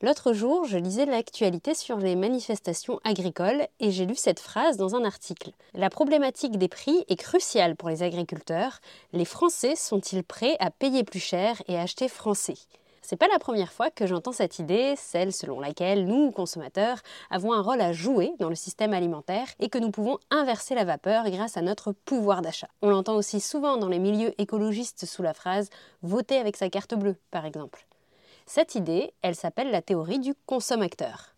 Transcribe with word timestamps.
L'autre 0.00 0.32
jour, 0.32 0.64
je 0.64 0.78
lisais 0.78 1.06
l'actualité 1.06 1.74
sur 1.74 1.96
les 1.96 2.14
manifestations 2.14 3.00
agricoles 3.02 3.66
et 3.80 3.90
j'ai 3.90 4.06
lu 4.06 4.14
cette 4.14 4.38
phrase 4.38 4.76
dans 4.76 4.94
un 4.94 5.04
article. 5.04 5.50
La 5.74 5.90
problématique 5.90 6.56
des 6.56 6.68
prix 6.68 7.04
est 7.08 7.16
cruciale 7.16 7.74
pour 7.74 7.88
les 7.88 8.04
agriculteurs. 8.04 8.78
Les 9.12 9.24
Français 9.24 9.74
sont-ils 9.74 10.22
prêts 10.22 10.56
à 10.60 10.70
payer 10.70 11.02
plus 11.02 11.18
cher 11.18 11.60
et 11.66 11.76
acheter 11.76 12.06
français? 12.06 12.54
C'est 13.02 13.16
pas 13.16 13.26
la 13.26 13.40
première 13.40 13.72
fois 13.72 13.90
que 13.90 14.06
j'entends 14.06 14.30
cette 14.30 14.60
idée, 14.60 14.94
celle 14.96 15.32
selon 15.32 15.58
laquelle 15.58 16.06
nous, 16.06 16.30
consommateurs, 16.30 16.98
avons 17.28 17.52
un 17.52 17.60
rôle 17.60 17.80
à 17.80 17.92
jouer 17.92 18.30
dans 18.38 18.50
le 18.50 18.54
système 18.54 18.92
alimentaire 18.92 19.48
et 19.58 19.68
que 19.68 19.78
nous 19.78 19.90
pouvons 19.90 20.18
inverser 20.30 20.76
la 20.76 20.84
vapeur 20.84 21.28
grâce 21.28 21.56
à 21.56 21.62
notre 21.62 21.90
pouvoir 21.90 22.40
d'achat. 22.40 22.68
On 22.82 22.90
l'entend 22.90 23.16
aussi 23.16 23.40
souvent 23.40 23.78
dans 23.78 23.88
les 23.88 23.98
milieux 23.98 24.32
écologistes 24.40 25.06
sous 25.06 25.22
la 25.24 25.34
phrase 25.34 25.70
voter 26.02 26.38
avec 26.38 26.56
sa 26.56 26.70
carte 26.70 26.94
bleue, 26.94 27.16
par 27.32 27.46
exemple. 27.46 27.87
Cette 28.50 28.76
idée, 28.76 29.12
elle 29.20 29.34
s'appelle 29.34 29.70
la 29.70 29.82
théorie 29.82 30.20
du 30.20 30.32
consommateur. 30.46 31.34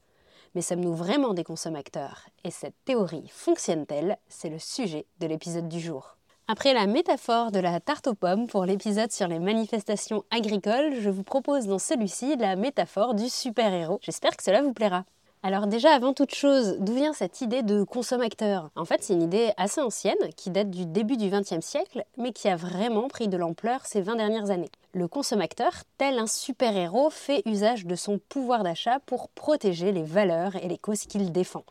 Mais 0.54 0.62
sommes-nous 0.62 0.94
vraiment 0.94 1.34
des 1.34 1.42
consommateurs? 1.42 2.28
Et 2.44 2.52
cette 2.52 2.76
théorie 2.84 3.28
fonctionne-t-elle? 3.32 4.16
C'est 4.28 4.48
le 4.48 4.60
sujet 4.60 5.06
de 5.18 5.26
l'épisode 5.26 5.68
du 5.68 5.80
jour. 5.80 6.16
Après 6.46 6.72
la 6.72 6.86
métaphore 6.86 7.50
de 7.50 7.58
la 7.58 7.80
tarte 7.80 8.06
aux 8.06 8.14
pommes 8.14 8.46
pour 8.46 8.64
l'épisode 8.64 9.10
sur 9.10 9.26
les 9.26 9.40
manifestations 9.40 10.22
agricoles, 10.30 11.00
je 11.00 11.10
vous 11.10 11.24
propose 11.24 11.66
dans 11.66 11.80
celui-ci 11.80 12.36
la 12.36 12.54
métaphore 12.54 13.14
du 13.14 13.28
super-héros. 13.28 13.98
J'espère 14.02 14.36
que 14.36 14.44
cela 14.44 14.62
vous 14.62 14.72
plaira. 14.72 15.04
Alors 15.42 15.66
déjà, 15.66 15.94
avant 15.94 16.12
toute 16.12 16.34
chose, 16.34 16.76
d'où 16.80 16.92
vient 16.92 17.14
cette 17.14 17.40
idée 17.40 17.62
de 17.62 17.82
consommateur 17.82 18.68
En 18.76 18.84
fait, 18.84 19.02
c'est 19.02 19.14
une 19.14 19.22
idée 19.22 19.52
assez 19.56 19.80
ancienne, 19.80 20.18
qui 20.36 20.50
date 20.50 20.68
du 20.68 20.84
début 20.84 21.16
du 21.16 21.30
XXe 21.30 21.64
siècle, 21.64 22.04
mais 22.18 22.32
qui 22.32 22.46
a 22.46 22.56
vraiment 22.56 23.08
pris 23.08 23.26
de 23.26 23.38
l'ampleur 23.38 23.86
ces 23.86 24.02
20 24.02 24.16
dernières 24.16 24.50
années. 24.50 24.68
Le 24.92 25.08
consommateur, 25.08 25.72
tel 25.96 26.18
un 26.18 26.26
super-héros, 26.26 27.08
fait 27.08 27.40
usage 27.46 27.86
de 27.86 27.94
son 27.94 28.18
pouvoir 28.18 28.64
d'achat 28.64 29.00
pour 29.06 29.30
protéger 29.30 29.92
les 29.92 30.02
valeurs 30.02 30.56
et 30.56 30.68
les 30.68 30.76
causes 30.76 31.06
qu'il 31.06 31.32
défend. 31.32 31.64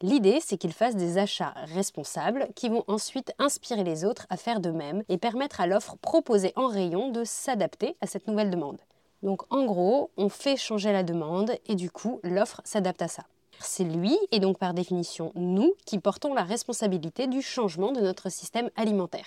L'idée, 0.00 0.38
c'est 0.40 0.56
qu'il 0.56 0.72
fasse 0.72 0.94
des 0.94 1.18
achats 1.18 1.54
responsables 1.74 2.46
qui 2.54 2.68
vont 2.68 2.84
ensuite 2.86 3.32
inspirer 3.40 3.82
les 3.82 4.04
autres 4.04 4.28
à 4.30 4.36
faire 4.36 4.60
de 4.60 4.70
même 4.70 5.02
et 5.08 5.18
permettre 5.18 5.60
à 5.60 5.66
l'offre 5.66 5.96
proposée 5.96 6.52
en 6.54 6.68
rayon 6.68 7.10
de 7.10 7.24
s'adapter 7.24 7.96
à 8.00 8.06
cette 8.06 8.28
nouvelle 8.28 8.50
demande. 8.50 8.78
Donc 9.24 9.42
en 9.50 9.64
gros, 9.64 10.10
on 10.18 10.28
fait 10.28 10.58
changer 10.58 10.92
la 10.92 11.02
demande 11.02 11.52
et 11.66 11.76
du 11.76 11.90
coup, 11.90 12.20
l'offre 12.22 12.60
s'adapte 12.62 13.00
à 13.00 13.08
ça. 13.08 13.24
C'est 13.58 13.84
lui, 13.84 14.18
et 14.32 14.38
donc 14.38 14.58
par 14.58 14.74
définition 14.74 15.32
nous, 15.34 15.72
qui 15.86 15.98
portons 15.98 16.34
la 16.34 16.42
responsabilité 16.42 17.26
du 17.26 17.40
changement 17.40 17.90
de 17.90 18.00
notre 18.00 18.28
système 18.28 18.68
alimentaire. 18.76 19.26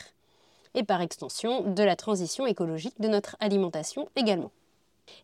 Et 0.75 0.83
par 0.83 1.01
extension, 1.01 1.61
de 1.61 1.81
la 1.81 1.95
transition 1.95 2.45
écologique 2.45 3.01
de 3.01 3.07
notre 3.07 3.37
alimentation 3.39 4.07
également. 4.15 4.51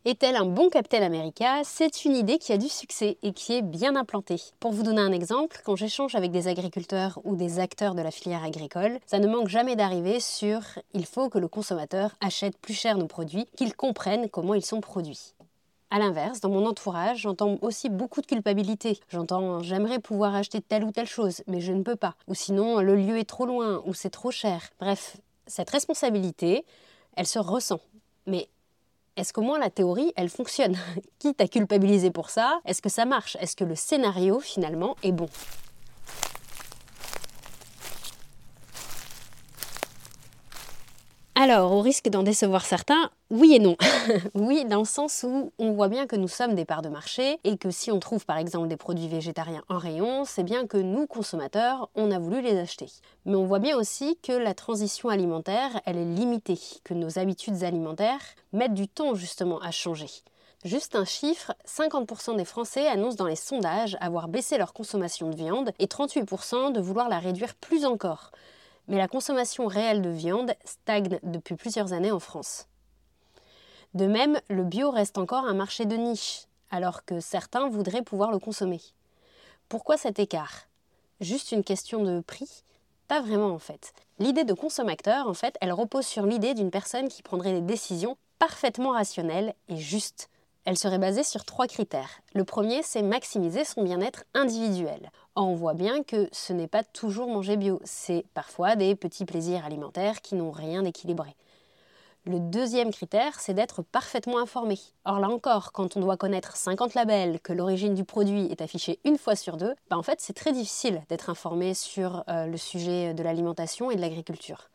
Est-elle 0.06 0.36
un 0.36 0.46
bon 0.46 0.70
Captain 0.70 1.02
America? 1.02 1.62
C'est 1.64 2.04
une 2.04 2.16
idée 2.16 2.38
qui 2.38 2.52
a 2.52 2.58
du 2.58 2.68
succès 2.68 3.18
et 3.24 3.32
qui 3.32 3.54
est 3.54 3.62
bien 3.62 3.96
implantée. 3.96 4.42
Pour 4.60 4.74
vous 4.74 4.84
donner 4.84 5.02
un 5.02 5.14
exemple, 5.14 5.62
quand 5.64 5.78
j'échange 5.78 6.16
avec 6.16 6.32
des 6.32 6.50
agriculteurs 6.50 7.20
ou 7.24 7.38
des 7.38 7.60
acteurs 7.60 7.96
de 7.96 8.02
la 8.02 8.12
filière 8.12 8.44
agricole, 8.44 9.00
ça 9.06 9.20
ne 9.20 9.28
manque 9.28 9.48
jamais 9.48 9.78
d'arriver 9.78 10.20
sur 10.20 10.60
il 10.94 11.06
faut 11.06 11.30
que 11.30 11.40
le 11.40 11.48
consommateur 11.48 12.12
achète 12.20 12.58
plus 12.58 12.74
cher 12.74 12.98
nos 12.98 13.08
produits, 13.08 13.46
qu'il 13.56 13.76
comprenne 13.76 14.30
comment 14.30 14.56
ils 14.56 14.66
sont 14.66 14.82
produits. 14.82 15.36
A 15.90 16.00
l'inverse, 16.00 16.42
dans 16.42 16.50
mon 16.50 16.66
entourage, 16.66 17.20
j'entends 17.20 17.58
aussi 17.62 17.90
beaucoup 17.90 18.20
de 18.20 18.26
culpabilité. 18.26 19.00
J'entends 19.08 19.62
j'aimerais 19.62 20.00
pouvoir 20.00 20.36
acheter 20.36 20.60
telle 20.60 20.84
ou 20.84 20.92
telle 20.92 21.08
chose, 21.08 21.44
mais 21.48 21.62
je 21.62 21.72
ne 21.72 21.84
peux 21.84 21.96
pas. 21.96 22.16
Ou 22.28 22.34
sinon, 22.34 22.82
le 22.82 22.96
lieu 22.96 23.18
est 23.18 23.30
trop 23.30 23.46
loin, 23.46 23.82
ou 23.86 23.94
c'est 23.94 24.10
trop 24.10 24.32
cher. 24.32 24.70
Bref, 24.80 25.18
cette 25.48 25.70
responsabilité, 25.70 26.66
elle 27.16 27.28
se 27.28 27.40
ressent. 27.40 27.80
Mais 28.26 28.50
est-ce 29.16 29.34
qu'au 29.34 29.42
moins 29.42 29.60
la 29.60 29.70
théorie, 29.70 30.12
elle 30.16 30.30
fonctionne? 30.30 30.78
Qui 31.20 31.34
t'a 31.34 31.48
culpabilisé 31.48 32.12
pour 32.12 32.30
ça? 32.30 32.60
Est-ce 32.66 32.82
que 32.82 32.90
ça 32.90 33.06
marche? 33.06 33.38
Est-ce 33.40 33.56
que 33.56 33.64
le 33.64 33.76
scénario, 33.76 34.40
finalement, 34.40 34.96
est 35.04 35.12
bon? 35.12 35.28
Alors, 41.44 41.74
au 41.74 41.82
risque 41.82 42.08
d'en 42.08 42.24
décevoir 42.24 42.64
certains, 42.64 43.12
oui 43.30 43.56
et 43.56 43.60
non. 43.60 43.76
oui, 44.34 44.64
dans 44.64 44.80
le 44.80 44.86
sens 44.86 45.26
où 45.28 45.52
on 45.60 45.74
voit 45.74 45.90
bien 45.90 46.08
que 46.08 46.16
nous 46.16 46.30
sommes 46.30 46.56
des 46.56 46.64
parts 46.64 46.82
de 46.82 46.88
marché 46.88 47.38
et 47.44 47.58
que 47.58 47.70
si 47.70 47.92
on 47.92 48.00
trouve 48.00 48.26
par 48.26 48.38
exemple 48.38 48.70
des 48.70 48.78
produits 48.78 49.10
végétariens 49.10 49.66
en 49.68 49.78
rayon, 49.78 50.24
c'est 50.24 50.46
bien 50.46 50.68
que 50.68 50.78
nous, 50.78 51.06
consommateurs, 51.06 51.90
on 51.96 52.12
a 52.12 52.18
voulu 52.18 52.40
les 52.40 52.58
acheter. 52.58 52.86
Mais 53.26 53.36
on 53.36 53.44
voit 53.44 53.60
bien 53.60 53.76
aussi 53.76 54.18
que 54.24 54.32
la 54.32 54.54
transition 54.54 55.10
alimentaire, 55.10 55.82
elle 55.86 55.98
est 55.98 56.06
limitée, 56.06 56.62
que 56.86 56.94
nos 56.94 57.20
habitudes 57.20 57.62
alimentaires 57.66 58.22
mettent 58.54 58.74
du 58.74 58.88
temps 58.88 59.14
justement 59.14 59.60
à 59.60 59.72
changer. 59.72 60.08
Juste 60.64 60.96
un 60.96 61.04
chiffre, 61.04 61.54
50% 61.68 62.38
des 62.38 62.46
Français 62.46 62.88
annoncent 62.88 63.18
dans 63.18 63.28
les 63.28 63.36
sondages 63.36 63.98
avoir 64.00 64.30
baissé 64.30 64.58
leur 64.58 64.72
consommation 64.72 65.30
de 65.30 65.36
viande 65.36 65.74
et 65.80 65.88
38% 65.88 66.72
de 66.72 66.80
vouloir 66.80 67.10
la 67.10 67.20
réduire 67.20 67.54
plus 67.56 67.84
encore 67.84 68.32
mais 68.88 68.98
la 68.98 69.08
consommation 69.08 69.68
réelle 69.68 70.02
de 70.02 70.10
viande 70.10 70.54
stagne 70.66 71.20
depuis 71.24 71.56
plusieurs 71.56 71.94
années 71.94 72.12
en 72.12 72.20
France. 72.20 72.68
De 73.94 74.08
même, 74.08 74.40
le 74.50 74.64
bio 74.64 74.90
reste 74.90 75.18
encore 75.18 75.46
un 75.46 75.54
marché 75.54 75.86
de 75.86 75.96
niche, 75.96 76.48
alors 76.72 77.06
que 77.06 77.20
certains 77.20 77.70
voudraient 77.70 78.02
pouvoir 78.02 78.32
le 78.32 78.40
consommer. 78.40 78.82
Pourquoi 79.70 79.98
cet 79.98 80.20
écart? 80.20 80.68
Juste 81.22 81.52
une 81.52 81.64
question 81.64 82.04
de 82.04 82.20
prix? 82.22 82.64
Pas 83.08 83.22
vraiment 83.22 83.52
en 83.52 83.60
fait. 83.60 83.94
L'idée 84.20 84.44
de 84.44 84.54
consommateur, 84.54 85.28
en 85.28 85.34
fait, 85.34 85.58
elle 85.62 85.74
repose 85.74 86.06
sur 86.06 86.26
l'idée 86.26 86.54
d'une 86.54 86.72
personne 86.72 87.08
qui 87.08 87.22
prendrait 87.22 87.54
des 87.54 87.62
décisions 87.62 88.18
parfaitement 88.40 88.92
rationnelles 88.92 89.54
et 89.70 89.78
justes. 89.78 90.30
Elle 90.66 90.78
serait 90.78 90.98
basée 90.98 91.24
sur 91.24 91.46
trois 91.46 91.68
critères. 91.68 92.22
Le 92.34 92.46
premier, 92.46 92.84
c'est 92.84 93.02
maximiser 93.02 93.66
son 93.66 93.84
bien-être 93.84 94.24
individuel. 94.34 95.12
On 95.36 95.56
voit 95.56 95.74
bien 95.74 96.04
que 96.04 96.30
ce 96.32 96.54
n'est 96.54 96.68
pas 96.68 96.84
toujours 96.84 97.28
manger 97.28 97.58
bio, 97.58 97.82
c'est 97.84 98.24
parfois 98.36 98.76
des 98.76 98.94
petits 98.94 99.26
plaisirs 99.26 99.66
alimentaires 99.66 100.22
qui 100.22 100.36
n'ont 100.36 100.52
rien 100.52 100.84
d'équilibré. 100.84 101.36
Le 102.26 102.40
deuxième 102.40 102.92
critère, 102.92 103.40
c'est 103.40 103.56
d'être 103.56 103.82
parfaitement 103.82 104.38
informé. 104.38 104.80
Or 105.06 105.20
là 105.20 105.30
encore, 105.30 105.72
quand 105.72 105.98
on 105.98 106.02
doit 106.02 106.18
connaître 106.18 106.56
50 106.56 106.94
labels, 106.94 107.40
que 107.42 107.52
l'origine 107.52 107.96
du 107.96 108.04
produit 108.04 108.46
est 108.46 108.62
affichée 108.62 109.00
une 109.06 109.18
fois 109.18 109.36
sur 109.36 109.58
deux, 109.58 109.74
bah 109.90 109.98
en 109.98 110.04
fait 110.04 110.22
c'est 110.22 110.34
très 110.34 110.52
difficile 110.52 111.02
d'être 111.10 111.32
informé 111.32 111.74
sur 111.74 112.24
euh, 112.30 112.46
le 112.46 112.58
sujet 112.58 113.16
de 113.16 113.24
l'alimentation 113.24 113.90
et 113.90 113.96
de 113.96 114.02
l'agriculture. 114.02 114.70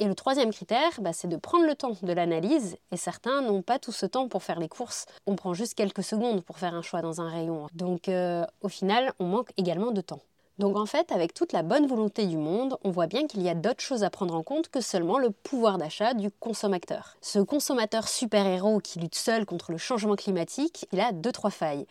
Et 0.00 0.06
le 0.06 0.14
troisième 0.14 0.52
critère, 0.52 1.00
bah, 1.00 1.12
c'est 1.12 1.26
de 1.26 1.36
prendre 1.36 1.66
le 1.66 1.74
temps 1.74 1.96
de 2.02 2.12
l'analyse, 2.12 2.76
et 2.92 2.96
certains 2.96 3.42
n'ont 3.42 3.62
pas 3.62 3.80
tout 3.80 3.90
ce 3.90 4.06
temps 4.06 4.28
pour 4.28 4.44
faire 4.44 4.60
les 4.60 4.68
courses. 4.68 5.06
On 5.26 5.34
prend 5.34 5.54
juste 5.54 5.74
quelques 5.74 6.04
secondes 6.04 6.44
pour 6.44 6.58
faire 6.58 6.74
un 6.74 6.82
choix 6.82 7.02
dans 7.02 7.20
un 7.20 7.28
rayon. 7.28 7.66
Donc 7.74 8.08
euh, 8.08 8.44
au 8.60 8.68
final, 8.68 9.12
on 9.18 9.24
manque 9.24 9.50
également 9.56 9.90
de 9.90 10.00
temps. 10.00 10.20
Donc 10.58 10.76
en 10.76 10.86
fait, 10.86 11.10
avec 11.10 11.34
toute 11.34 11.52
la 11.52 11.62
bonne 11.62 11.86
volonté 11.86 12.26
du 12.26 12.36
monde, 12.36 12.76
on 12.84 12.90
voit 12.90 13.06
bien 13.08 13.26
qu'il 13.26 13.42
y 13.42 13.48
a 13.48 13.54
d'autres 13.54 13.82
choses 13.82 14.04
à 14.04 14.10
prendre 14.10 14.34
en 14.34 14.42
compte 14.42 14.68
que 14.68 14.80
seulement 14.80 15.18
le 15.18 15.30
pouvoir 15.30 15.78
d'achat 15.78 16.14
du 16.14 16.30
consommateur. 16.30 17.16
Ce 17.20 17.40
consommateur 17.40 18.08
super-héros 18.08 18.80
qui 18.80 18.98
lutte 19.00 19.14
seul 19.14 19.46
contre 19.46 19.72
le 19.72 19.78
changement 19.78 20.16
climatique, 20.16 20.86
il 20.92 21.00
a 21.00 21.12
deux 21.12 21.32
trois 21.32 21.50
failles 21.50 21.86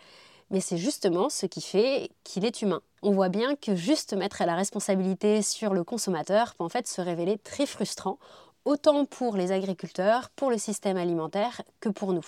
mais 0.50 0.60
c'est 0.60 0.78
justement 0.78 1.30
ce 1.30 1.46
qui 1.46 1.62
fait 1.62 2.10
qu'il 2.24 2.46
est 2.46 2.62
humain. 2.62 2.82
On 3.02 3.12
voit 3.12 3.30
bien 3.30 3.56
que 3.56 3.76
juste 3.76 4.14
mettre 4.14 4.44
la 4.46 4.56
responsabilité 4.56 5.42
sur 5.42 5.74
le 5.74 5.84
consommateur 5.84 6.56
peut 6.56 6.64
en 6.64 6.70
fait 6.70 6.88
se 6.88 7.02
révéler 7.02 7.38
très 7.38 7.66
frustrant, 7.66 8.18
autant 8.66 9.06
pour 9.06 9.38
les 9.38 9.52
agriculteurs, 9.52 10.30
pour 10.36 10.50
le 10.50 10.58
système 10.58 10.98
alimentaire 10.98 11.62
que 11.80 11.90
pour 11.90 12.14
nous. 12.14 12.26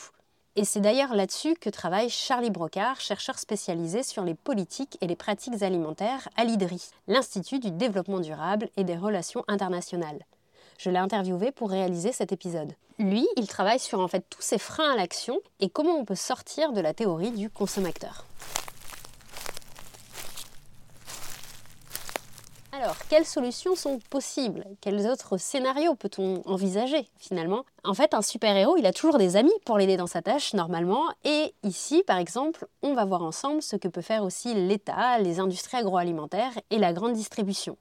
Et 0.56 0.66
c'est 0.66 0.82
d'ailleurs 0.82 1.16
là-dessus 1.16 1.54
que 1.56 1.70
travaille 1.70 2.10
Charlie 2.10 2.50
Brocard, 2.50 3.00
chercheur 3.00 3.40
spécialisé 3.40 4.04
sur 4.04 4.24
les 4.24 4.34
politiques 4.34 4.98
et 5.02 5.08
les 5.08 5.16
pratiques 5.16 5.62
alimentaires 5.62 6.28
à 6.36 6.44
l'IDRI, 6.44 6.90
l'Institut 7.08 7.60
du 7.60 7.72
développement 7.72 8.20
durable 8.20 8.70
et 8.76 8.84
des 8.84 8.98
relations 8.98 9.44
internationales. 9.48 10.26
Je 10.80 10.90
l'ai 10.90 10.98
interviewé 10.98 11.52
pour 11.52 11.70
réaliser 11.70 12.14
cet 12.14 12.32
épisode. 12.32 12.72
Lui, 13.00 13.28
il 13.36 13.48
travaille 13.48 13.80
sur 13.80 14.00
en 14.00 14.08
fait 14.08 14.24
tous 14.30 14.42
ces 14.42 14.58
freins 14.58 14.94
à 14.94 14.96
l'action 14.96 15.38
et 15.60 15.70
comment 15.70 15.98
on 15.98 16.06
peut 16.06 16.16
sortir 16.16 16.72
de 16.72 16.80
la 16.80 16.94
théorie 16.94 17.32
du 17.32 17.50
consommateur. 17.50 18.26
Alors, 22.72 22.96
quelles 23.10 23.26
solutions 23.26 23.76
sont 23.76 24.00
possibles? 24.10 24.64
Quels 24.80 25.06
autres 25.08 25.36
scénarios 25.36 25.96
peut-on 25.96 26.44
envisager 26.46 27.10
finalement? 27.18 27.66
En 27.84 27.94
fait, 27.94 28.14
un 28.14 28.22
super-héros, 28.22 28.78
il 28.78 28.86
a 28.86 28.94
toujours 28.94 29.18
des 29.18 29.36
amis 29.36 29.52
pour 29.66 29.78
l'aider 29.78 29.98
dans 29.98 30.08
sa 30.08 30.22
tâche 30.22 30.54
normalement. 30.54 31.04
Et 31.26 31.54
ici, 31.64 32.04
par 32.08 32.20
exemple, 32.20 32.68
on 32.84 32.94
va 32.94 33.04
voir 33.04 33.22
ensemble 33.22 33.62
ce 33.62 33.76
que 33.76 33.90
peut 33.90 34.00
faire 34.00 34.24
aussi 34.24 34.54
l'État, 34.54 35.20
les 35.20 35.42
industries 35.42 35.76
agroalimentaires 35.76 36.58
et 36.70 36.78
la 36.78 36.94
grande 36.94 37.12
distribution. 37.12 37.76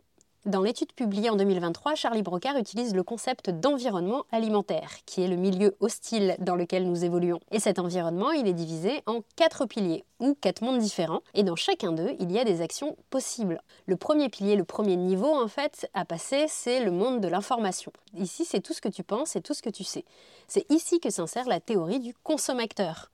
Dans 0.46 0.62
l'étude 0.62 0.92
publiée 0.92 1.30
en 1.30 1.36
2023, 1.36 1.96
Charlie 1.96 2.22
Brocard 2.22 2.56
utilise 2.56 2.94
le 2.94 3.02
concept 3.02 3.50
d'environnement 3.50 4.24
alimentaire, 4.30 4.92
qui 5.04 5.20
est 5.20 5.26
le 5.26 5.34
milieu 5.34 5.76
hostile 5.80 6.36
dans 6.38 6.54
lequel 6.54 6.88
nous 6.88 7.04
évoluons. 7.04 7.40
Et 7.50 7.58
cet 7.58 7.80
environnement, 7.80 8.30
il 8.30 8.46
est 8.46 8.52
divisé 8.52 9.02
en 9.06 9.22
quatre 9.34 9.66
piliers, 9.66 10.04
ou 10.20 10.36
quatre 10.40 10.62
mondes 10.62 10.78
différents, 10.78 11.22
et 11.34 11.42
dans 11.42 11.56
chacun 11.56 11.90
d'eux, 11.90 12.14
il 12.20 12.30
y 12.30 12.38
a 12.38 12.44
des 12.44 12.60
actions 12.60 12.96
possibles. 13.10 13.60
Le 13.86 13.96
premier 13.96 14.28
pilier, 14.28 14.54
le 14.54 14.64
premier 14.64 14.96
niveau, 14.96 15.34
en 15.34 15.48
fait, 15.48 15.90
à 15.92 16.04
passer, 16.04 16.46
c'est 16.48 16.84
le 16.84 16.92
monde 16.92 17.20
de 17.20 17.28
l'information. 17.28 17.92
Ici, 18.16 18.44
c'est 18.44 18.60
tout 18.60 18.72
ce 18.72 18.80
que 18.80 18.88
tu 18.88 19.02
penses 19.02 19.34
et 19.34 19.42
tout 19.42 19.54
ce 19.54 19.62
que 19.62 19.70
tu 19.70 19.82
sais. 19.82 20.04
C'est 20.46 20.70
ici 20.70 21.00
que 21.00 21.10
s'insère 21.10 21.48
la 21.48 21.58
théorie 21.58 22.00
du 22.00 22.14
consommateur 22.22 23.10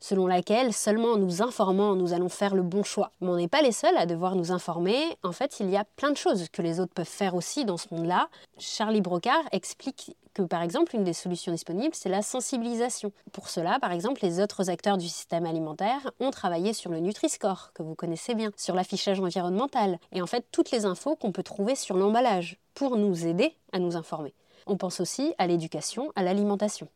selon 0.00 0.26
laquelle 0.26 0.72
seulement 0.72 1.12
en 1.12 1.16
nous 1.16 1.42
informant, 1.42 1.94
nous 1.94 2.12
allons 2.12 2.28
faire 2.28 2.54
le 2.54 2.62
bon 2.62 2.82
choix. 2.82 3.12
Mais 3.20 3.28
on 3.28 3.36
n'est 3.36 3.48
pas 3.48 3.62
les 3.62 3.72
seuls 3.72 3.96
à 3.96 4.06
devoir 4.06 4.36
nous 4.36 4.52
informer. 4.52 4.96
En 5.22 5.32
fait, 5.32 5.60
il 5.60 5.70
y 5.70 5.76
a 5.76 5.84
plein 5.84 6.10
de 6.10 6.16
choses 6.16 6.48
que 6.50 6.62
les 6.62 6.80
autres 6.80 6.94
peuvent 6.94 7.06
faire 7.06 7.34
aussi 7.34 7.64
dans 7.64 7.76
ce 7.76 7.92
monde-là. 7.92 8.28
Charlie 8.58 9.00
Brocard 9.00 9.44
explique 9.52 10.16
que, 10.34 10.42
par 10.42 10.62
exemple, 10.62 10.94
une 10.94 11.04
des 11.04 11.12
solutions 11.12 11.52
disponibles, 11.52 11.94
c'est 11.94 12.08
la 12.08 12.22
sensibilisation. 12.22 13.12
Pour 13.32 13.48
cela, 13.48 13.78
par 13.80 13.92
exemple, 13.92 14.20
les 14.22 14.40
autres 14.40 14.70
acteurs 14.70 14.96
du 14.96 15.08
système 15.08 15.46
alimentaire 15.46 16.12
ont 16.20 16.30
travaillé 16.30 16.72
sur 16.72 16.90
le 16.90 17.00
Nutri-Score, 17.00 17.72
que 17.74 17.82
vous 17.82 17.94
connaissez 17.94 18.34
bien, 18.34 18.50
sur 18.56 18.74
l'affichage 18.74 19.20
environnemental, 19.20 19.98
et 20.12 20.22
en 20.22 20.26
fait 20.26 20.46
toutes 20.52 20.70
les 20.70 20.84
infos 20.84 21.16
qu'on 21.16 21.32
peut 21.32 21.42
trouver 21.42 21.74
sur 21.74 21.96
l'emballage, 21.96 22.58
pour 22.74 22.96
nous 22.96 23.26
aider 23.26 23.56
à 23.72 23.80
nous 23.80 23.96
informer. 23.96 24.34
On 24.66 24.76
pense 24.76 25.00
aussi 25.00 25.34
à 25.38 25.46
l'éducation, 25.46 26.12
à 26.14 26.22
l'alimentation. 26.22 26.88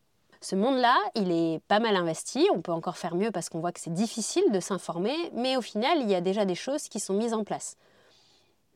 Ce 0.43 0.56
monde-là, 0.56 0.97
il 1.15 1.31
est 1.31 1.61
pas 1.69 1.79
mal 1.79 1.94
investi, 1.94 2.49
on 2.53 2.62
peut 2.62 2.73
encore 2.73 2.97
faire 2.97 3.15
mieux 3.15 3.31
parce 3.31 3.49
qu'on 3.49 3.61
voit 3.61 3.71
que 3.71 3.79
c'est 3.79 3.94
difficile 3.94 4.43
de 4.50 4.59
s'informer, 4.59 5.15
mais 5.35 5.56
au 5.56 5.61
final, 5.61 5.99
il 6.00 6.11
y 6.11 6.17
a 6.17 6.21
déjà 6.21 6.44
des 6.44 6.56
choses 6.56 6.89
qui 6.89 6.99
sont 6.99 7.15
mises 7.15 7.33
en 7.33 7.44
place. 7.44 7.77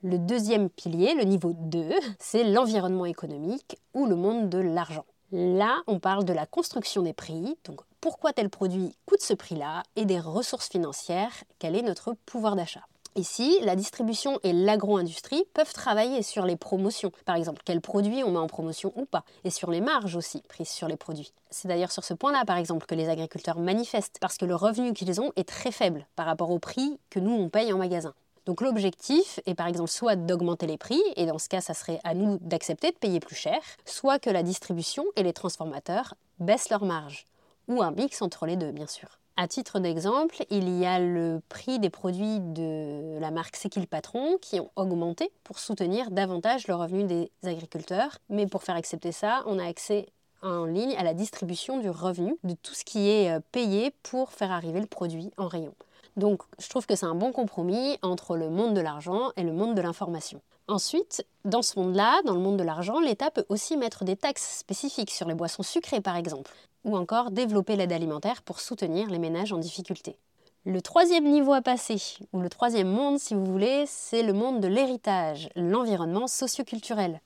Le 0.04 0.16
deuxième 0.16 0.70
pilier, 0.70 1.14
le 1.14 1.24
niveau 1.24 1.54
2, 1.54 1.90
c'est 2.20 2.44
l'environnement 2.44 3.04
économique 3.04 3.78
ou 3.94 4.06
le 4.06 4.14
monde 4.14 4.48
de 4.48 4.58
l'argent. 4.58 5.06
Là, 5.32 5.82
on 5.88 5.98
parle 5.98 6.24
de 6.24 6.32
la 6.32 6.46
construction 6.46 7.02
des 7.02 7.12
prix, 7.12 7.58
donc 7.64 7.80
pourquoi 8.00 8.32
tel 8.32 8.48
produit 8.48 8.94
coûte 9.04 9.22
ce 9.22 9.34
prix-là, 9.34 9.82
et 9.96 10.04
des 10.04 10.20
ressources 10.20 10.68
financières, 10.68 11.42
quel 11.58 11.74
est 11.74 11.82
notre 11.82 12.14
pouvoir 12.26 12.54
d'achat? 12.54 12.86
Ici, 13.16 13.58
la 13.62 13.76
distribution 13.76 14.38
et 14.42 14.52
l'agro-industrie 14.52 15.42
peuvent 15.54 15.72
travailler 15.72 16.22
sur 16.22 16.44
les 16.44 16.56
promotions. 16.56 17.10
Par 17.24 17.34
exemple, 17.34 17.62
quels 17.64 17.80
produits 17.80 18.22
on 18.22 18.32
met 18.32 18.38
en 18.38 18.46
promotion 18.46 18.92
ou 18.94 19.06
pas. 19.06 19.24
Et 19.44 19.48
sur 19.48 19.70
les 19.70 19.80
marges 19.80 20.16
aussi 20.16 20.42
prises 20.50 20.68
sur 20.68 20.86
les 20.86 20.98
produits. 20.98 21.32
C'est 21.48 21.66
d'ailleurs 21.66 21.92
sur 21.92 22.04
ce 22.04 22.12
point-là, 22.12 22.44
par 22.44 22.58
exemple, 22.58 22.84
que 22.84 22.94
les 22.94 23.08
agriculteurs 23.08 23.58
manifestent, 23.58 24.18
parce 24.20 24.36
que 24.36 24.44
le 24.44 24.54
revenu 24.54 24.92
qu'ils 24.92 25.18
ont 25.18 25.32
est 25.36 25.48
très 25.48 25.72
faible 25.72 26.06
par 26.14 26.26
rapport 26.26 26.50
au 26.50 26.58
prix 26.58 26.98
que 27.08 27.18
nous, 27.18 27.32
on 27.32 27.48
paye 27.48 27.72
en 27.72 27.78
magasin. 27.78 28.12
Donc 28.44 28.60
l'objectif 28.60 29.40
est 29.46 29.54
par 29.54 29.66
exemple 29.66 29.90
soit 29.90 30.14
d'augmenter 30.14 30.66
les 30.66 30.76
prix, 30.76 31.02
et 31.16 31.24
dans 31.24 31.38
ce 31.38 31.48
cas 31.48 31.62
ça 31.62 31.72
serait 31.72 32.00
à 32.04 32.12
nous 32.12 32.36
d'accepter 32.42 32.90
de 32.90 32.96
payer 32.96 33.18
plus 33.18 33.34
cher, 33.34 33.58
soit 33.86 34.18
que 34.18 34.30
la 34.30 34.42
distribution 34.42 35.04
et 35.16 35.22
les 35.22 35.32
transformateurs 35.32 36.14
baissent 36.38 36.68
leurs 36.68 36.84
marges, 36.84 37.24
ou 37.66 37.82
un 37.82 37.92
mix 37.92 38.20
entre 38.20 38.44
les 38.44 38.56
deux 38.56 38.72
bien 38.72 38.86
sûr. 38.86 39.08
À 39.38 39.48
titre 39.48 39.80
d'exemple, 39.80 40.46
il 40.48 40.78
y 40.78 40.86
a 40.86 40.98
le 40.98 41.42
prix 41.50 41.78
des 41.78 41.90
produits 41.90 42.40
de 42.40 43.18
la 43.20 43.30
marque 43.30 43.56
C'est 43.56 43.68
qui 43.68 43.80
le 43.80 43.86
patron 43.86 44.38
qui 44.40 44.60
ont 44.60 44.70
augmenté 44.76 45.30
pour 45.44 45.58
soutenir 45.58 46.10
davantage 46.10 46.66
le 46.68 46.74
revenu 46.74 47.04
des 47.04 47.30
agriculteurs. 47.44 48.16
Mais 48.30 48.46
pour 48.46 48.62
faire 48.62 48.76
accepter 48.76 49.12
ça, 49.12 49.42
on 49.44 49.58
a 49.58 49.66
accès 49.66 50.06
en 50.40 50.64
ligne 50.64 50.96
à 50.96 51.02
la 51.02 51.12
distribution 51.12 51.78
du 51.78 51.90
revenu 51.90 52.38
de 52.44 52.54
tout 52.54 52.72
ce 52.72 52.84
qui 52.84 53.10
est 53.10 53.30
euh, 53.30 53.40
payé 53.52 53.92
pour 54.02 54.32
faire 54.32 54.52
arriver 54.52 54.80
le 54.80 54.86
produit 54.86 55.30
en 55.36 55.48
rayon. 55.48 55.74
Donc 56.16 56.40
je 56.58 56.68
trouve 56.70 56.86
que 56.86 56.96
c'est 56.96 57.04
un 57.04 57.14
bon 57.14 57.30
compromis 57.30 57.98
entre 58.00 58.38
le 58.38 58.48
monde 58.48 58.72
de 58.72 58.80
l'argent 58.80 59.32
et 59.36 59.42
le 59.42 59.52
monde 59.52 59.74
de 59.74 59.82
l'information. 59.82 60.40
Ensuite, 60.66 61.26
dans 61.44 61.62
ce 61.62 61.78
monde-là, 61.78 62.22
dans 62.24 62.34
le 62.34 62.40
monde 62.40 62.56
de 62.56 62.64
l'argent, 62.64 63.00
l'État 63.00 63.30
peut 63.30 63.44
aussi 63.50 63.76
mettre 63.76 64.04
des 64.04 64.16
taxes 64.16 64.58
spécifiques 64.58 65.10
sur 65.10 65.28
les 65.28 65.34
boissons 65.34 65.62
sucrées 65.62 66.00
par 66.00 66.16
exemple 66.16 66.52
ou 66.86 66.96
encore 66.96 67.32
développer 67.32 67.76
l'aide 67.76 67.92
alimentaire 67.92 68.40
pour 68.42 68.60
soutenir 68.60 69.10
les 69.10 69.18
ménages 69.18 69.52
en 69.52 69.58
difficulté. 69.58 70.16
Le 70.64 70.80
troisième 70.80 71.24
niveau 71.30 71.52
à 71.52 71.60
passer, 71.60 72.00
ou 72.32 72.40
le 72.40 72.48
troisième 72.48 72.88
monde 72.88 73.18
si 73.18 73.34
vous 73.34 73.44
voulez, 73.44 73.84
c'est 73.86 74.22
le 74.22 74.32
monde 74.32 74.60
de 74.60 74.68
l'héritage, 74.68 75.50
l'environnement 75.56 76.28
socioculturel. 76.28 77.20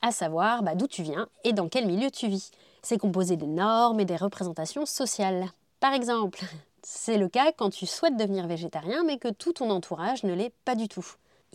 À 0.00 0.12
savoir 0.12 0.62
bah, 0.62 0.74
d'où 0.74 0.86
tu 0.86 1.02
viens 1.02 1.28
et 1.44 1.52
dans 1.52 1.68
quel 1.68 1.86
milieu 1.86 2.10
tu 2.10 2.28
vis. 2.28 2.50
C'est 2.82 2.98
composé 2.98 3.36
des 3.36 3.46
normes 3.46 4.00
et 4.00 4.04
des 4.04 4.16
représentations 4.16 4.86
sociales. 4.86 5.46
Par 5.80 5.92
exemple, 5.92 6.40
c'est 6.82 7.18
le 7.18 7.28
cas 7.28 7.52
quand 7.52 7.70
tu 7.70 7.86
souhaites 7.86 8.16
devenir 8.16 8.46
végétarien 8.46 9.02
mais 9.04 9.18
que 9.18 9.28
tout 9.28 9.52
ton 9.52 9.70
entourage 9.70 10.22
ne 10.22 10.34
l'est 10.34 10.52
pas 10.64 10.76
du 10.76 10.88
tout. 10.88 11.06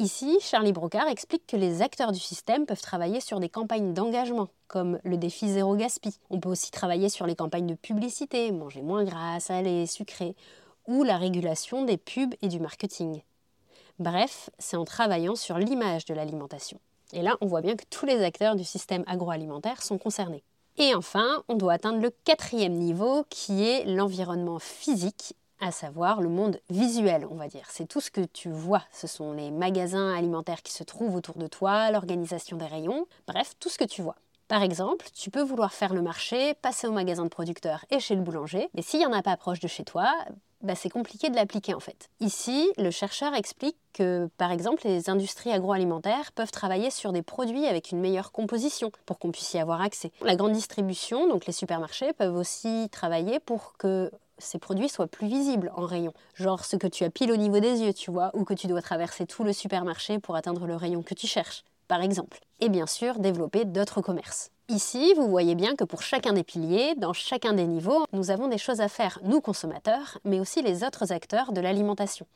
Ici, 0.01 0.37
Charlie 0.39 0.71
Brocard 0.71 1.09
explique 1.09 1.45
que 1.45 1.57
les 1.57 1.81
acteurs 1.81 2.13
du 2.13 2.21
système 2.21 2.65
peuvent 2.65 2.79
travailler 2.79 3.19
sur 3.19 3.41
des 3.41 3.49
campagnes 3.49 3.93
d'engagement, 3.93 4.47
comme 4.69 4.97
le 5.03 5.17
défi 5.17 5.49
zéro 5.49 5.75
gaspi. 5.75 6.17
On 6.29 6.39
peut 6.39 6.47
aussi 6.47 6.71
travailler 6.71 7.09
sur 7.09 7.27
les 7.27 7.35
campagnes 7.35 7.67
de 7.67 7.73
publicité, 7.75 8.53
manger 8.53 8.81
moins 8.81 9.03
gras, 9.03 9.41
salé, 9.41 9.85
sucré, 9.87 10.37
ou 10.87 11.03
la 11.03 11.17
régulation 11.17 11.83
des 11.83 11.97
pubs 11.97 12.33
et 12.41 12.47
du 12.47 12.61
marketing. 12.61 13.23
Bref, 13.99 14.49
c'est 14.57 14.77
en 14.77 14.85
travaillant 14.85 15.35
sur 15.35 15.57
l'image 15.57 16.05
de 16.05 16.13
l'alimentation. 16.13 16.79
Et 17.11 17.21
là, 17.21 17.35
on 17.41 17.47
voit 17.47 17.61
bien 17.61 17.75
que 17.75 17.83
tous 17.89 18.05
les 18.05 18.23
acteurs 18.23 18.55
du 18.55 18.63
système 18.63 19.03
agroalimentaire 19.05 19.83
sont 19.83 19.97
concernés. 19.97 20.43
Et 20.77 20.95
enfin, 20.95 21.43
on 21.49 21.55
doit 21.55 21.73
atteindre 21.73 22.01
le 22.01 22.13
quatrième 22.23 22.75
niveau 22.75 23.25
qui 23.29 23.65
est 23.65 23.83
l'environnement 23.83 24.59
physique 24.59 25.35
à 25.59 25.71
savoir 25.71 26.21
le 26.21 26.29
monde 26.29 26.59
visuel, 26.69 27.27
on 27.29 27.35
va 27.35 27.47
dire. 27.47 27.67
C'est 27.69 27.87
tout 27.87 28.01
ce 28.01 28.11
que 28.11 28.21
tu 28.21 28.49
vois. 28.49 28.83
Ce 28.91 29.07
sont 29.07 29.33
les 29.33 29.51
magasins 29.51 30.13
alimentaires 30.13 30.61
qui 30.61 30.73
se 30.73 30.83
trouvent 30.83 31.15
autour 31.15 31.35
de 31.35 31.47
toi, 31.47 31.91
l'organisation 31.91 32.57
des 32.57 32.65
rayons, 32.65 33.05
bref, 33.27 33.53
tout 33.59 33.69
ce 33.69 33.77
que 33.77 33.85
tu 33.85 34.01
vois. 34.01 34.15
Par 34.47 34.63
exemple, 34.63 35.05
tu 35.13 35.29
peux 35.29 35.43
vouloir 35.43 35.73
faire 35.73 35.93
le 35.93 36.01
marché, 36.01 36.55
passer 36.55 36.87
au 36.87 36.91
magasin 36.91 37.23
de 37.23 37.29
producteur 37.29 37.85
et 37.91 37.99
chez 37.99 38.15
le 38.15 38.21
boulanger, 38.21 38.67
mais 38.73 38.81
s'il 38.81 38.99
n'y 38.99 39.05
en 39.05 39.13
a 39.13 39.21
pas 39.21 39.37
proche 39.37 39.59
de 39.59 39.67
chez 39.67 39.83
toi, 39.83 40.11
bah 40.61 40.73
c'est 40.75 40.89
compliqué 40.89 41.29
de 41.29 41.35
l'appliquer 41.35 41.75
en 41.75 41.79
fait. 41.79 42.09
Ici, 42.19 42.69
le 42.77 42.89
chercheur 42.89 43.35
explique 43.35 43.77
que, 43.93 44.27
par 44.37 44.51
exemple, 44.51 44.81
les 44.85 45.09
industries 45.09 45.51
agroalimentaires 45.51 46.31
peuvent 46.31 46.51
travailler 46.51 46.89
sur 46.89 47.13
des 47.13 47.21
produits 47.21 47.67
avec 47.67 47.91
une 47.91 47.99
meilleure 47.99 48.31
composition 48.31 48.91
pour 49.05 49.19
qu'on 49.19 49.31
puisse 49.31 49.53
y 49.53 49.59
avoir 49.59 49.81
accès. 49.81 50.11
La 50.21 50.35
grande 50.35 50.53
distribution, 50.53 51.27
donc 51.27 51.45
les 51.45 51.53
supermarchés, 51.53 52.11
peuvent 52.13 52.35
aussi 52.35 52.89
travailler 52.91 53.39
pour 53.39 53.73
que 53.77 54.11
ces 54.39 54.57
produits 54.57 54.89
soient 54.89 55.07
plus 55.07 55.27
visibles 55.27 55.71
en 55.75 55.85
rayon. 55.85 56.13
Genre 56.35 56.65
ce 56.65 56.75
que 56.75 56.87
tu 56.87 57.03
as 57.03 57.09
pile 57.09 57.31
au 57.31 57.37
niveau 57.37 57.59
des 57.59 57.81
yeux, 57.81 57.93
tu 57.93 58.11
vois, 58.11 58.31
ou 58.33 58.43
que 58.43 58.53
tu 58.53 58.67
dois 58.67 58.81
traverser 58.81 59.25
tout 59.25 59.43
le 59.43 59.53
supermarché 59.53 60.19
pour 60.19 60.35
atteindre 60.35 60.65
le 60.65 60.75
rayon 60.75 61.03
que 61.03 61.13
tu 61.13 61.27
cherches, 61.27 61.63
par 61.87 62.01
exemple. 62.01 62.39
Et 62.59 62.69
bien 62.69 62.87
sûr, 62.87 63.19
développer 63.19 63.65
d'autres 63.65 64.01
commerces. 64.01 64.49
Ici, 64.69 65.13
vous 65.15 65.27
voyez 65.27 65.55
bien 65.55 65.75
que 65.75 65.83
pour 65.83 66.03
chacun 66.03 66.33
des 66.33 66.43
piliers, 66.43 66.93
dans 66.95 67.13
chacun 67.13 67.53
des 67.53 67.65
niveaux, 67.65 68.05
nous 68.13 68.29
avons 68.29 68.47
des 68.47 68.59
choses 68.59 68.81
à 68.81 68.87
faire, 68.87 69.19
nous 69.23 69.41
consommateurs, 69.41 70.19
mais 70.25 70.39
aussi 70.39 70.61
les 70.61 70.83
autres 70.83 71.11
acteurs 71.11 71.51
de 71.51 71.61
l'alimentation. 71.61 72.27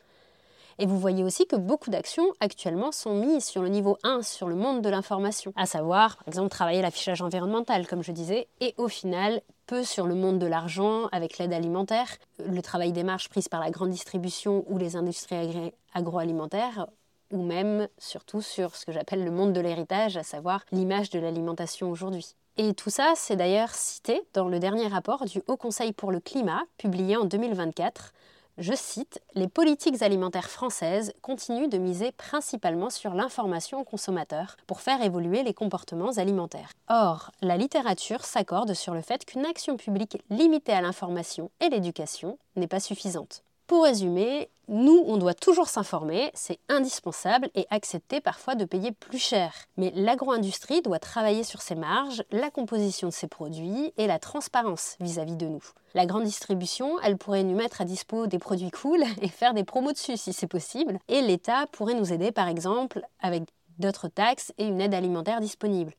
Et 0.80 0.88
vous 0.88 0.98
voyez 0.98 1.24
aussi 1.24 1.46
que 1.46 1.56
beaucoup 1.56 1.92
d'actions 1.92 2.26
actuellement 2.40 2.92
sont 2.92 3.14
mises 3.14 3.46
sur 3.46 3.62
le 3.62 3.70
niveau 3.70 3.98
1, 4.04 4.24
sur 4.24 4.48
le 4.48 4.56
monde 4.56 4.82
de 4.82 4.90
l'information, 4.90 5.54
à 5.56 5.68
savoir, 5.68 6.18
par 6.18 6.28
exemple, 6.28 6.50
travailler 6.50 6.82
l'affichage 6.82 7.22
environnemental, 7.22 7.86
comme 7.86 8.02
je 8.02 8.12
disais, 8.12 8.48
et 8.60 8.74
au 8.78 8.88
final, 8.88 9.42
peu 9.66 9.84
sur 9.84 10.08
le 10.08 10.16
monde 10.16 10.40
de 10.40 10.46
l'argent 10.46 11.08
avec 11.12 11.38
l'aide 11.38 11.54
alimentaire, 11.54 12.08
le 12.40 12.62
travail 12.62 12.92
des 12.92 13.04
marges 13.04 13.30
prises 13.30 13.48
par 13.48 13.60
la 13.60 13.72
grande 13.72 13.90
distribution 13.90 14.64
ou 14.68 14.78
les 14.78 14.96
industries 14.96 15.74
agroalimentaires, 15.94 16.88
ou 17.32 17.44
même 17.44 17.88
surtout 17.98 18.42
sur 18.42 18.76
ce 18.76 18.86
que 18.86 18.92
j'appelle 18.92 19.24
le 19.24 19.32
monde 19.32 19.54
de 19.54 19.62
l'héritage, 19.62 20.18
à 20.18 20.24
savoir 20.24 20.64
l'image 20.72 21.10
de 21.10 21.20
l'alimentation 21.20 21.90
aujourd'hui. 21.90 22.36
Et 22.58 22.74
tout 22.76 22.92
ça, 22.92 23.14
c'est 23.16 23.36
d'ailleurs 23.36 23.74
cité 23.74 24.22
dans 24.34 24.48
le 24.48 24.60
dernier 24.60 24.88
rapport 24.88 25.26
du 25.26 25.42
Haut 25.48 25.58
Conseil 25.58 25.92
pour 25.92 26.12
le 26.12 26.20
climat, 26.20 26.62
publié 26.78 27.18
en 27.18 27.26
2024, 27.26 28.14
je 28.58 28.74
cite, 28.76 29.20
Les 29.34 29.48
politiques 29.48 30.02
alimentaires 30.02 30.50
françaises 30.50 31.14
continuent 31.22 31.70
de 31.70 31.78
miser 31.78 32.12
principalement 32.12 32.90
sur 32.90 33.14
l'information 33.14 33.80
aux 33.80 33.84
consommateurs 33.84 34.58
pour 34.68 34.82
faire 34.82 35.02
évoluer 35.02 35.44
les 35.44 35.54
comportements 35.54 36.12
alimentaires. 36.18 36.72
Or, 36.88 37.32
la 37.42 37.58
littérature 37.58 38.24
s'accorde 38.26 38.74
sur 38.74 38.94
le 38.94 39.02
fait 39.02 39.26
qu'une 39.26 39.46
action 39.46 39.76
publique 39.76 40.22
limitée 40.30 40.74
à 40.74 40.82
l'information 40.82 41.50
et 41.62 41.70
l'éducation 41.70 42.38
n'est 42.56 42.68
pas 42.68 42.80
suffisante. 42.80 43.44
Pour 43.66 43.86
résumer, 43.86 44.50
nous, 44.70 45.04
on 45.08 45.18
doit 45.18 45.34
toujours 45.34 45.68
s'informer, 45.68 46.32
c'est 46.34 46.60
indispensable 46.70 47.50
et 47.54 47.68
accepter 47.70 48.22
parfois 48.22 48.56
de 48.56 48.64
payer 48.64 48.94
plus 48.94 49.20
cher. 49.20 49.54
Mais 49.76 49.92
l'agro-industrie 49.94 50.82
doit 50.82 51.00
travailler 51.00 51.44
sur 51.44 51.62
ses 51.62 51.76
marges, 51.76 52.24
la 52.32 52.50
composition 52.50 53.10
de 53.10 53.14
ses 53.14 53.28
produits 53.28 53.92
et 53.98 54.08
la 54.08 54.20
transparence 54.20 54.96
vis-à-vis 55.02 55.36
de 55.36 55.48
nous. 55.48 55.64
La 55.96 56.06
grande 56.06 56.24
distribution, 56.24 56.98
elle 57.02 57.18
pourrait 57.18 57.44
nous 57.44 57.56
mettre 57.56 57.82
à 57.82 57.86
dispo 57.86 58.26
des 58.26 58.40
produits 58.40 58.72
cool 58.72 59.04
et 59.22 59.28
faire 59.28 59.54
des 59.54 59.66
promos 59.66 59.92
dessus 59.92 60.16
si 60.16 60.32
c'est 60.32 60.48
possible. 60.48 60.98
Et 61.10 61.22
l'État 61.22 61.68
pourrait 61.74 61.96
nous 61.96 62.14
aider 62.14 62.32
par 62.32 62.48
exemple 62.48 63.02
avec 63.20 63.44
d'autres 63.80 64.08
taxes 64.08 64.54
et 64.58 64.66
une 64.66 64.80
aide 64.80 64.94
alimentaire 64.94 65.42
disponible. 65.42 65.92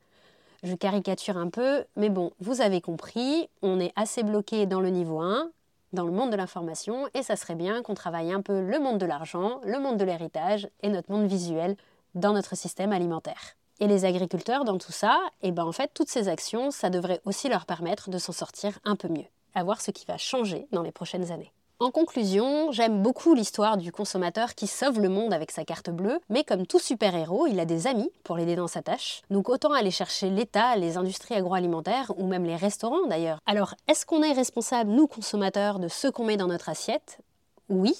Je 0.63 0.73
caricature 0.73 1.37
un 1.37 1.49
peu, 1.49 1.83
mais 1.95 2.09
bon, 2.09 2.31
vous 2.39 2.61
avez 2.61 2.81
compris, 2.81 3.47
on 3.61 3.79
est 3.79 3.93
assez 3.95 4.23
bloqué 4.23 4.65
dans 4.65 4.79
le 4.79 4.89
niveau 4.89 5.21
1, 5.21 5.51
dans 5.93 6.05
le 6.05 6.11
monde 6.11 6.31
de 6.31 6.35
l'information, 6.35 7.07
et 7.13 7.23
ça 7.23 7.35
serait 7.35 7.55
bien 7.55 7.81
qu'on 7.81 7.93
travaille 7.93 8.31
un 8.31 8.41
peu 8.41 8.61
le 8.61 8.79
monde 8.79 8.97
de 8.97 9.05
l'argent, 9.05 9.59
le 9.63 9.79
monde 9.79 9.97
de 9.97 10.05
l'héritage 10.05 10.67
et 10.81 10.89
notre 10.89 11.11
monde 11.11 11.27
visuel 11.27 11.75
dans 12.13 12.33
notre 12.33 12.55
système 12.55 12.91
alimentaire. 12.91 13.55
Et 13.79 13.87
les 13.87 14.05
agriculteurs 14.05 14.63
dans 14.63 14.77
tout 14.77 14.91
ça, 14.91 15.19
et 15.41 15.49
eh 15.49 15.51
ben 15.51 15.65
en 15.65 15.71
fait 15.71 15.91
toutes 15.93 16.09
ces 16.09 16.29
actions, 16.29 16.71
ça 16.71 16.89
devrait 16.89 17.21
aussi 17.25 17.49
leur 17.49 17.65
permettre 17.65 18.09
de 18.09 18.17
s'en 18.17 18.31
sortir 18.31 18.79
un 18.85 18.95
peu 18.95 19.09
mieux, 19.09 19.27
à 19.53 19.63
voir 19.63 19.81
ce 19.81 19.91
qui 19.91 20.05
va 20.05 20.17
changer 20.17 20.67
dans 20.71 20.81
les 20.81 20.93
prochaines 20.93 21.31
années. 21.31 21.51
En 21.77 21.91
conclusion, 21.91 22.71
j'aime 22.71 23.01
beaucoup 23.01 23.33
l'histoire 23.33 23.75
du 23.75 23.91
consommateur 23.91 24.55
qui 24.55 24.65
sauve 24.65 25.01
le 25.01 25.09
monde 25.09 25.33
avec 25.33 25.51
sa 25.51 25.65
carte 25.65 25.89
bleue, 25.89 26.21
mais 26.29 26.45
comme 26.45 26.65
tout 26.65 26.79
super-héros, 26.79 27.47
il 27.47 27.59
a 27.59 27.65
des 27.65 27.85
amis 27.85 28.09
pour 28.23 28.37
l'aider 28.37 28.55
dans 28.55 28.69
sa 28.69 28.81
tâche. 28.81 29.23
Donc 29.29 29.49
autant 29.49 29.73
aller 29.73 29.91
chercher 29.91 30.29
l'État, 30.29 30.77
les 30.77 30.95
industries 30.95 31.35
agroalimentaires 31.35 32.13
ou 32.17 32.27
même 32.27 32.45
les 32.45 32.55
restaurants 32.55 33.05
d'ailleurs. 33.07 33.39
Alors, 33.45 33.75
est-ce 33.89 34.05
qu'on 34.05 34.23
est 34.23 34.31
responsable, 34.31 34.91
nous 34.91 35.07
consommateurs, 35.07 35.79
de 35.79 35.89
ce 35.89 36.07
qu'on 36.07 36.23
met 36.23 36.37
dans 36.37 36.47
notre 36.47 36.69
assiette? 36.69 37.17
Oui, 37.67 37.93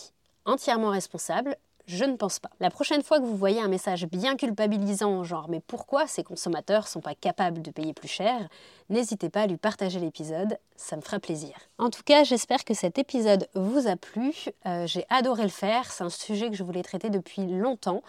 entièrement 0.46 0.92
responsable, 0.92 1.58
je 1.88 2.06
ne 2.06 2.16
pense 2.16 2.40
pas. 2.40 2.50
La 2.60 2.70
prochaine 2.70 3.04
fois 3.04 3.20
que 3.20 3.26
vous 3.26 3.38
voyez 3.38 3.62
un 3.62 3.68
message 3.68 4.06
bien 4.08 4.36
culpabilisant, 4.36 5.24
genre 5.24 5.48
mais 5.50 5.62
pourquoi 5.66 6.08
ces 6.08 6.24
consommateurs 6.24 6.88
sont 6.88 7.02
pas 7.02 7.16
capables 7.16 7.62
de 7.62 7.72
payer 7.72 7.94
plus 7.94 8.08
cher, 8.08 8.48
n'hésitez 8.90 9.30
pas 9.30 9.42
à 9.42 9.48
lui 9.48 9.58
partager 9.58 10.00
l'épisode, 10.00 10.58
ça 10.76 10.96
me 10.96 11.02
fera 11.02 11.20
plaisir. 11.20 11.54
En 11.78 11.90
tout 11.90 12.04
cas, 12.04 12.24
j'espère 12.24 12.64
que 12.66 12.74
cet 12.74 12.98
épisode 12.98 13.48
vous 13.56 13.88
a 13.88 13.96
plu. 13.96 14.34
Euh, 14.66 14.88
j'ai 14.88 15.06
adoré 15.10 15.44
le 15.44 15.50
faire, 15.50 15.92
c'est 15.92 16.04
un 16.04 16.10
sujet 16.10 16.50
que 16.50 16.56
je 16.56 16.64
voulais 16.64 16.84
traiter 16.84 17.10
depuis 17.10 17.46
longtemps. 17.46 18.02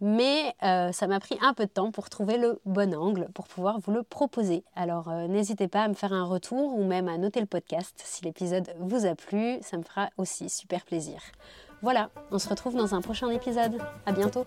Mais 0.00 0.54
euh, 0.62 0.92
ça 0.92 1.06
m'a 1.06 1.20
pris 1.20 1.38
un 1.40 1.54
peu 1.54 1.64
de 1.64 1.70
temps 1.70 1.90
pour 1.90 2.10
trouver 2.10 2.36
le 2.36 2.60
bon 2.66 2.94
angle 2.94 3.28
pour 3.32 3.46
pouvoir 3.46 3.78
vous 3.80 3.92
le 3.92 4.02
proposer. 4.02 4.62
Alors 4.74 5.08
euh, 5.08 5.26
n'hésitez 5.26 5.68
pas 5.68 5.84
à 5.84 5.88
me 5.88 5.94
faire 5.94 6.12
un 6.12 6.24
retour 6.24 6.74
ou 6.74 6.84
même 6.84 7.08
à 7.08 7.16
noter 7.16 7.40
le 7.40 7.46
podcast 7.46 7.94
si 8.04 8.22
l'épisode 8.22 8.74
vous 8.78 9.06
a 9.06 9.14
plu, 9.14 9.58
ça 9.62 9.78
me 9.78 9.82
fera 9.82 10.10
aussi 10.18 10.50
super 10.50 10.84
plaisir. 10.84 11.22
Voilà, 11.82 12.10
on 12.30 12.38
se 12.38 12.48
retrouve 12.48 12.76
dans 12.76 12.94
un 12.94 13.00
prochain 13.00 13.28
épisode. 13.30 13.78
À 14.06 14.12
bientôt. 14.12 14.46